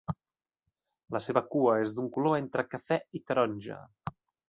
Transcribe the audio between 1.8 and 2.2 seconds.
és d'un